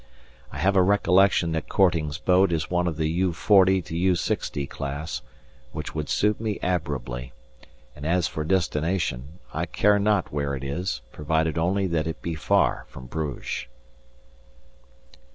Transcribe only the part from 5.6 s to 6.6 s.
which would suit me